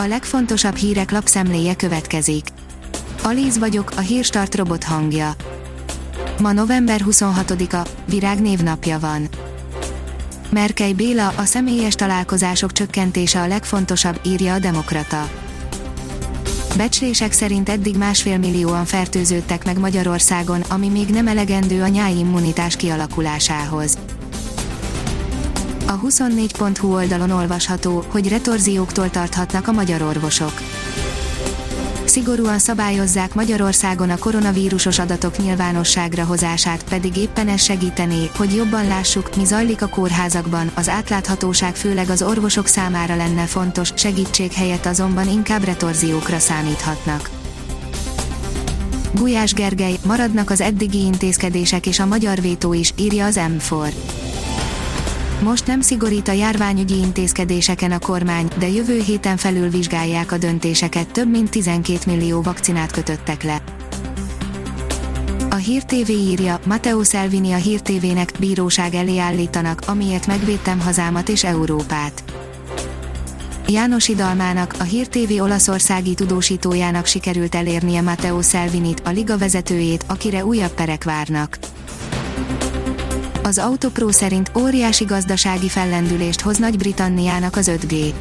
[0.00, 2.48] A legfontosabb hírek lapszemléje következik.
[3.22, 5.34] Alíz vagyok, a hírstart robot hangja.
[6.40, 9.28] Ma november 26-a, Virág névnapja van.
[10.50, 15.30] Merkei Béla, a személyes találkozások csökkentése a legfontosabb, írja a Demokrata.
[16.76, 22.76] Becslések szerint eddig másfél millióan fertőződtek meg Magyarországon, ami még nem elegendő a nyári immunitás
[22.76, 23.98] kialakulásához.
[25.88, 30.52] A 24.hu oldalon olvasható, hogy retorzióktól tarthatnak a magyar orvosok.
[32.04, 39.36] Szigorúan szabályozzák Magyarországon a koronavírusos adatok nyilvánosságra hozását, pedig éppen ez segítené, hogy jobban lássuk,
[39.36, 45.28] mi zajlik a kórházakban, az átláthatóság főleg az orvosok számára lenne fontos, segítség helyett azonban
[45.28, 47.30] inkább retorziókra számíthatnak.
[49.14, 53.92] Gulyás Gergely, maradnak az eddigi intézkedések és a magyar vétó is, írja az M4.
[55.42, 61.30] Most nem szigorít a járványügyi intézkedéseken a kormány, de jövő héten felülvizsgálják a döntéseket, több
[61.30, 63.62] mint 12 millió vakcinát kötöttek le.
[65.50, 71.28] A Hír TV írja, Matteo Salvini a Hír TV-nek bíróság elé állítanak, amiért megvédtem hazámat
[71.28, 72.24] és Európát.
[73.66, 80.44] János Idalmának, a Hír TV olaszországi tudósítójának sikerült elérnie Matteo Salvinit, a liga vezetőjét, akire
[80.44, 81.58] újabb perek várnak.
[83.48, 88.12] Az Autopro szerint óriási gazdasági fellendülést hoz Nagy-Britanniának az 5G.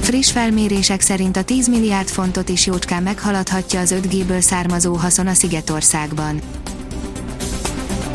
[0.00, 5.34] Friss felmérések szerint a 10 milliárd fontot is jócskán meghaladhatja az 5G-ből származó haszon a
[5.34, 6.40] Szigetországban.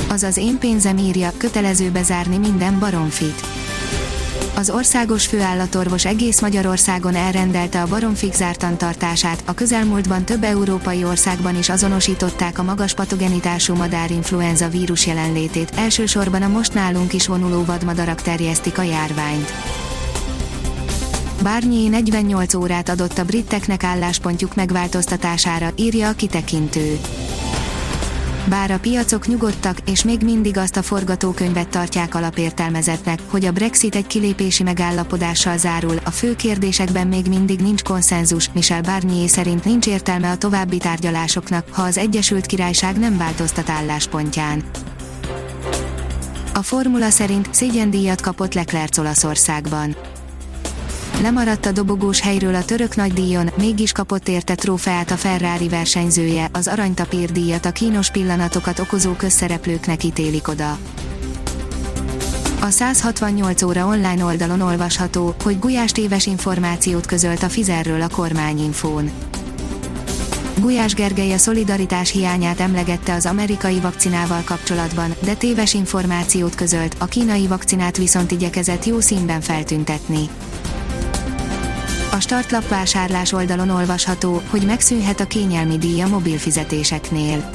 [0.09, 3.41] Azaz én pénzem írja, kötelező bezárni minden baromfit
[4.61, 11.69] az országos főállatorvos egész Magyarországon elrendelte a baromfik zártantartását, a közelmúltban több európai országban is
[11.69, 18.77] azonosították a magas patogenitású madárinfluenza vírus jelenlétét, elsősorban a most nálunk is vonuló vadmadarak terjesztik
[18.77, 19.53] a járványt.
[21.43, 26.99] Barnier 48 órát adott a briteknek álláspontjuk megváltoztatására, írja a kitekintő.
[28.45, 33.95] Bár a piacok nyugodtak, és még mindig azt a forgatókönyvet tartják alapértelmezetnek, hogy a Brexit
[33.95, 39.87] egy kilépési megállapodással zárul, a fő kérdésekben még mindig nincs konszenzus, Michel Barnier szerint nincs
[39.87, 44.63] értelme a további tárgyalásoknak, ha az Egyesült Királyság nem változtat álláspontján.
[46.53, 49.95] A formula szerint szégyendíjat kapott Leclerc Olaszországban
[51.21, 56.67] lemaradt a dobogós helyről a török nagydíjon, mégis kapott érte trófeát a Ferrari versenyzője, az
[56.67, 60.77] aranytapír díjat a kínos pillanatokat okozó közszereplőknek ítélik oda.
[62.61, 69.11] A 168 óra online oldalon olvasható, hogy Gulyás téves információt közölt a Fizerről a kormányinfón.
[70.59, 77.05] Gulyás Gergely a szolidaritás hiányát emlegette az amerikai vakcinával kapcsolatban, de téves információt közölt, a
[77.05, 80.29] kínai vakcinát viszont igyekezett jó színben feltüntetni.
[82.11, 87.49] A startlap vásárlás oldalon olvasható, hogy megszűnhet a kényelmi díj a mobil fizetéseknél.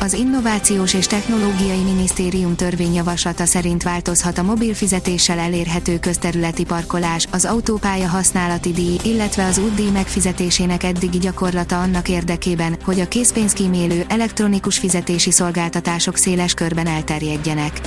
[0.00, 7.44] Az Innovációs és Technológiai Minisztérium törvényjavaslata szerint változhat a mobil fizetéssel elérhető közterületi parkolás, az
[7.44, 14.78] autópálya használati díj, illetve az útdíj megfizetésének eddigi gyakorlata annak érdekében, hogy a készpénzkímélő elektronikus
[14.78, 17.80] fizetési szolgáltatások széles körben elterjedjenek.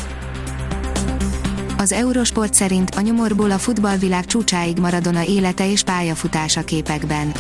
[1.88, 7.32] Az Eurosport szerint a nyomorból a futballvilág csúcsáig Maradona élete és pályafutása képekben.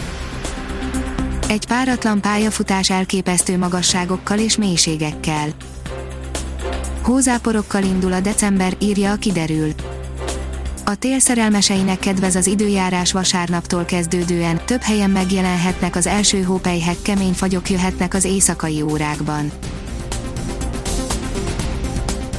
[1.47, 5.49] Egy páratlan pályafutás elképesztő magasságokkal és mélységekkel.
[7.01, 9.71] Hózáporokkal indul a december, írja a kiderül.
[10.85, 17.33] A tél szerelmeseinek kedvez az időjárás vasárnaptól kezdődően, több helyen megjelenhetnek az első hópelyhek, kemény
[17.33, 19.51] fagyok jöhetnek az éjszakai órákban.